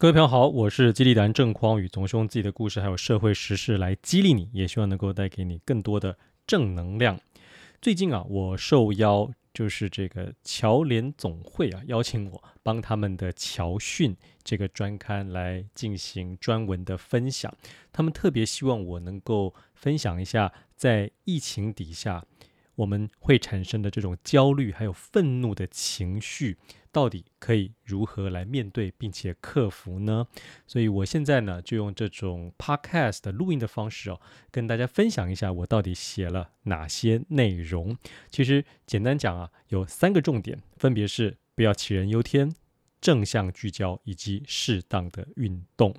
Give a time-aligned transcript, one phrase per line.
[0.00, 7.18] 各位朋友好，我是激励人郑匡宇，总是用自己的故事还有社会时事来激励你，也希望能够带给你更多的正能量。
[7.82, 17.52] 最近啊，我受邀就是这个侨联总会啊邀请我帮他们的侨讯这个专刊来进行专文的分享，
[17.90, 22.24] 他们特别希望我能够分享一下在疫情底下
[22.78, 26.56] 我们会产生的这种焦虑还有愤怒的情绪。
[26.90, 30.26] 到底可以如何来面对并且克服呢？
[30.66, 34.18] 所以我现在呢，就用这种 podcast 的录音的方式哦，
[34.50, 37.96] 跟大家分享一下我到底写了哪些内容。
[38.30, 42.52] 其实简单讲啊，有三个重点，分别是不要杞人忧天、
[43.00, 45.94] 正向聚焦以及适当的运动。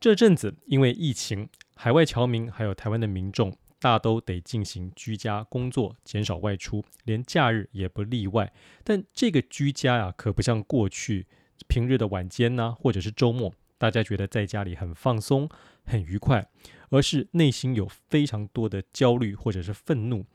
[0.00, 3.54] 这阵子因为疫情，海外侨民还有台湾的民众。
[3.80, 8.52] 大都得进行居家工作，减少外出，连假日也不例外。
[8.84, 11.26] 但这个居家呀、啊，可不像过去
[11.66, 15.48] 平日的晚间呐、啊，或者是周末，大家觉得在家里很放松、
[15.84, 16.46] 很愉快，
[16.90, 20.26] 而是内心有非常多的焦虑或者是愤怒。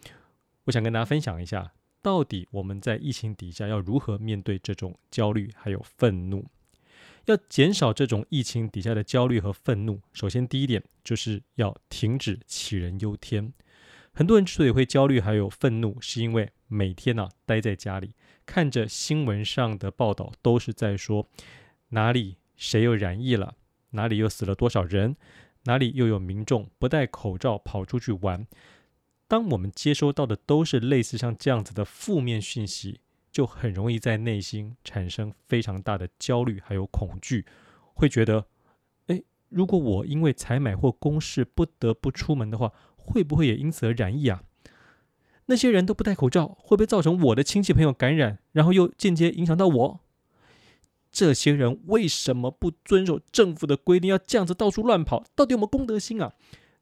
[0.65, 6.45] 我想跟大家分享一下，到底我们在疫情底下要如何面对这种焦虑还有愤怒。
[7.25, 13.53] 要减少这种疫情底下的焦虑和愤怒，首先第一点就是要停止杞人忧天。
[14.13, 18.11] 很多人之所以会焦虑还有愤怒，是因为每天呢、啊、待在家里，
[18.45, 21.27] 看着新闻上的报道，都是在说
[21.89, 23.55] 哪里谁又染疫了，
[23.91, 25.17] 哪里又死了多少人，
[25.63, 28.47] 哪里又有民众不戴口罩跑出去玩。
[29.27, 32.99] 当我们接收到的都是类似像这样子的负面讯息。
[33.35, 37.45] 就很容易在内心产生非常大的焦虑，还有恐惧，
[37.93, 38.45] 会觉得，
[39.07, 44.41] 诶，如果我因为采买或公事不得不出门的话，会不会也因此而染疫啊？
[45.47, 49.99] 那些人都不戴口罩，会不会造成我的亲戚朋友感染，然后又间接影响到我？
[51.11, 55.25] 这些人为什么不遵守政府的规定，要这样子到处乱跑？
[55.35, 56.31] 到底有没有公德心啊？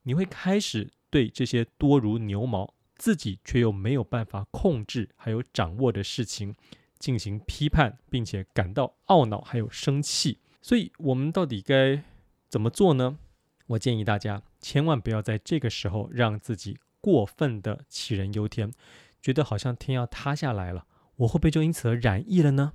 [0.04, 2.73] 你会开始对这些多如牛毛。
[2.96, 6.54] 自己却又没有办法控制，还有掌握的事情
[6.98, 10.38] 进行批判，并且感到懊恼，还有生气。
[10.62, 12.02] 所以，我们到底该
[12.48, 13.18] 怎么做呢？
[13.66, 18.72] 我建议大家千万不要在这个时候让自己过分的杞人忧天，
[19.20, 22.72] 觉得好像天要塌下来了，我会不会就因此而染疫了呢？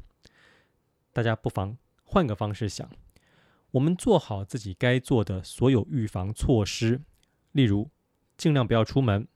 [1.14, 2.90] 大家不妨换个方式想，
[3.72, 7.02] 我们做好自己该做的所有预防措施，
[7.52, 7.90] 例如
[8.38, 9.28] 尽量不要出门。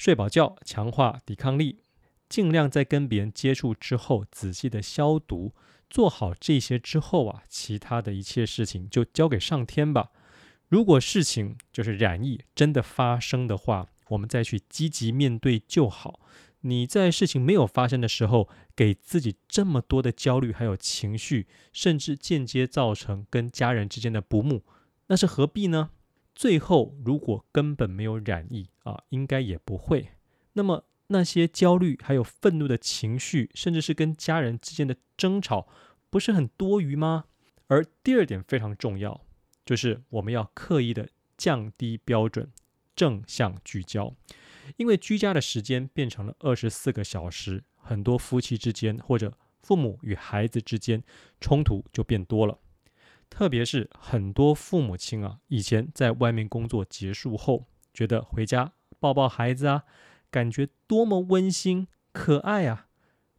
[0.00, 1.80] 睡饱觉，强化抵抗力，
[2.26, 5.52] 尽量在跟别人接触之后仔细的消毒，
[5.90, 10.08] 做好这些之后啊，其他的一切事情就交给上天吧。
[10.68, 16.20] 如果事情就是染疫真的发生的话，我们再去积极面对就好。
[16.62, 24.64] 你在事情没有发生的时候，给自己这么多的焦虑还有情绪，甚至间接造成跟家人之间的不睦，
[25.08, 25.90] 那是何必呢？
[26.34, 30.08] 最后，如果根本没有染疫啊，应该也不会。
[30.54, 35.68] 那么那些焦虑还有愤怒的情绪，甚至是跟家人之间的争吵，
[36.08, 37.24] 不是很多余吗？
[37.66, 39.24] 而第二点非常重要，
[39.64, 42.50] 就是我们要刻意的降低标准，
[42.96, 44.14] 正向聚焦。
[44.76, 51.02] 因为居家的时间变成了二十四个小时，很多夫妻之间或者父母与孩子之间
[51.40, 52.58] 冲突就变多了。
[53.30, 57.64] 特别是很多父母亲啊，以前在外面工作结束后，
[57.94, 59.84] 觉得回家抱抱孩子啊，
[60.30, 62.88] 感觉多么温馨可爱啊。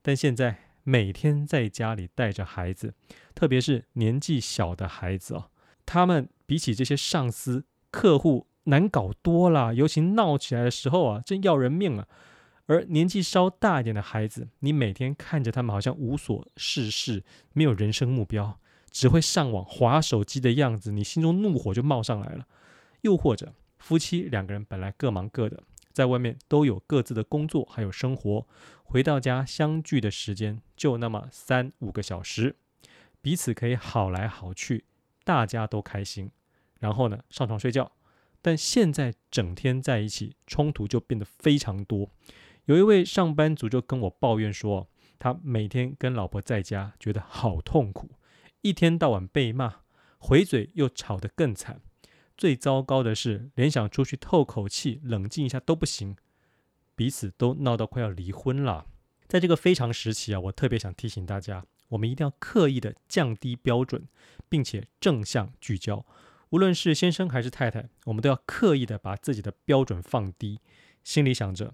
[0.02, 2.96] 但现在每天在家里带着孩子，
[3.36, 5.50] 特别是年纪小的孩子啊，
[5.86, 9.76] 他们比起这些上司、客户难搞多了。
[9.76, 12.08] 尤其闹起来的时候啊，真要人命啊。
[12.66, 17.24] 而年纪稍大一点的孩子，你每天看着他们好像无所事事，
[17.54, 18.58] 没有人生目标。
[18.92, 22.46] 只会上网划手机的样子，你心中怒火就冒上来了。
[23.02, 28.46] 又或者夫妻两个人本来各忙各的，在外面都有各自的工作还有生活，
[28.84, 32.58] 回到家相聚的时间就那么三五个小时，
[33.22, 34.86] 彼此可以好来好去，
[35.24, 36.30] 大家都开心。
[36.80, 37.92] 然后呢，上床睡觉。
[38.44, 42.10] 但现在整天在一起，冲突就变得非常多。
[42.66, 44.88] 有一位上班族就跟我抱怨说，
[45.20, 48.10] 他每天跟老婆在家，觉得好痛苦。
[48.62, 49.82] 一天到晚被骂，
[50.20, 51.82] 回嘴又吵得更惨。
[52.38, 56.16] 最糟糕的是，连想出去透口气、冷静一下都不行，
[56.96, 58.86] 彼此都闹到快要离婚了。
[59.28, 64.08] 在这个非常时期啊，我特别想提醒大家，我们一定要刻意的降低标准，
[64.48, 66.06] 并且正向聚焦。
[66.50, 70.60] 无论是先生还是太太，我们都要刻意的把自己的标准放低，
[71.04, 71.74] 心里想着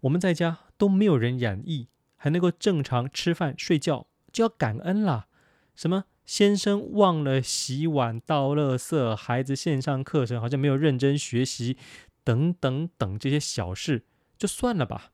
[0.00, 5.28] 我们在家都没有人染疫，还能够正常吃饭睡觉，就要感恩啦。
[5.74, 6.04] 什么？
[6.24, 11.76] 先生忘了洗碗、倒垃圾，孩子线上课程好像没有认真学习，
[12.22, 14.04] 等等等这些小事
[14.38, 15.12] 就算了吧。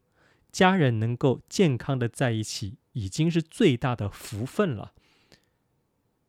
[0.52, 4.92] 家人能够健康的在一起，已经是最大的福分了。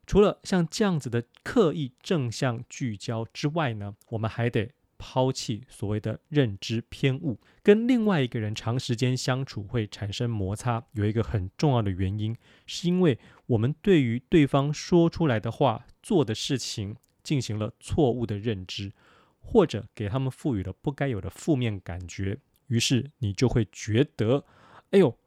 [0.05, 4.71] 除了像这样子的刻意正向聚焦之外呢，我们还得
[5.03, 7.39] 抛弃所谓的认知偏误。
[7.63, 12.37] 跟另外一个人长时间相处会产生摩擦，有一个很重要的原因，
[12.67, 13.17] 是因为
[13.47, 18.93] 我们对于对方说出来的话、做的事情进行了错误的认知，
[19.39, 22.37] 或者给他们赋予了不该有的负面感觉。
[22.67, 24.45] 于是你就会觉得，
[24.91, 25.17] 哎呦，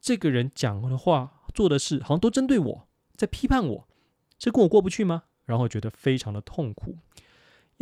[0.00, 3.88] 这个人讲的话、做的事好像都针对我，在批判我，
[4.36, 5.22] 这跟我过不去吗？
[5.44, 6.98] 然后觉得非常的痛苦。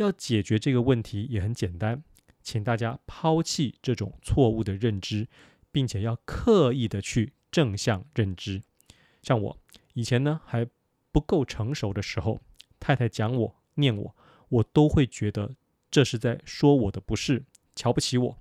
[0.01, 2.03] 要解决这个问题也很简单，
[2.41, 5.27] 请大家抛弃这种错误的认知，
[5.71, 8.61] 并且要刻意的去正向认知。
[9.21, 9.57] 像我
[9.93, 10.67] 以前呢还
[11.11, 12.41] 不够成熟的时候，
[12.79, 14.15] 太太讲我、念我，
[14.49, 15.55] 我都会觉得
[15.89, 17.45] 这是在说我的不是，
[17.75, 18.37] 瞧不起我。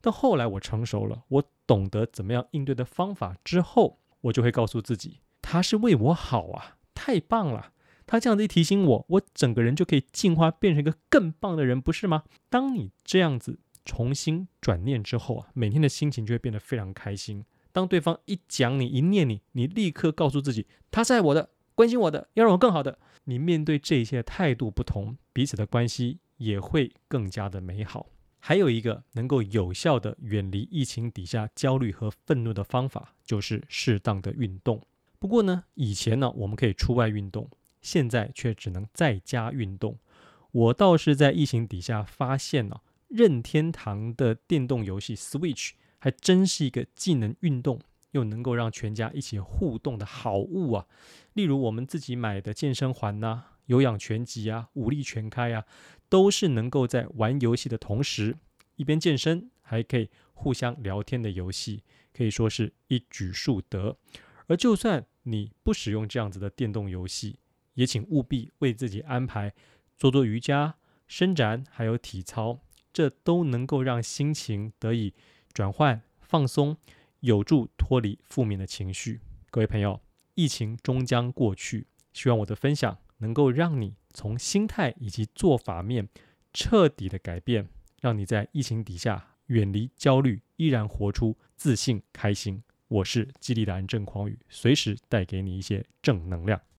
[0.00, 7.72] 但后来我成熟了，我懂得怎么样应对的方法之后，我就会告诉自己，他是为我好啊，太棒了！
[8.10, 12.24] 他这样子一提醒我，我整个人就可以进化，变成一个更棒的人，不是吗？
[12.48, 17.44] 当你这样子重新转念之后啊，每天的心情就会变得非常开心。
[17.70, 22.98] 当对方一讲你、一念你，你立刻告诉自己，他是爱我的，关心我的，要让我更好的。
[23.26, 28.08] 你面对这一切态度不同，彼此的关系也会更加的美好。
[28.40, 34.82] 还有一个能够有效的远离疫情底下焦虑和愤怒的方法，就是适当的运动。
[35.20, 37.48] 不过呢，以前呢，我们可以出外运动，
[37.80, 39.98] 现在却只能在家运动。
[40.52, 47.80] 我倒是在疫情底下发现呢，任天堂的电动游戏 Switch 还真是一个既能运动
[48.12, 50.86] 又能够让全家一起互动的好物啊。
[51.34, 53.44] 例如我们自己买的健身环呐。
[53.66, 55.64] 有氧拳击啊，武力全开啊，
[56.08, 58.36] 都是能够在玩游戏的同时，
[58.74, 63.96] 一边健身，还可以互相聊天的游戏，可以说是一举数得。
[64.48, 67.38] 而就算你不使用这样子的电动游戏，
[67.80, 69.54] 也请务必为自己安排
[69.96, 70.76] 做做瑜伽、
[71.08, 72.60] 伸展，还有体操，
[72.92, 75.14] 这都能够让心情得以
[75.54, 76.76] 转换、放松，
[77.20, 79.20] 有助脱离负面的情绪。
[79.50, 79.98] 各位朋友，
[80.34, 86.06] 疫情终将过去，希望我的分享，能够让你从心态以及做法面
[86.52, 87.66] 彻底的改变，
[88.02, 92.62] 让你在疫情底下远离焦虑，依然活出自信、开心。
[92.88, 96.60] 我是激励达人郑狂宇，随时带给你一些正能量。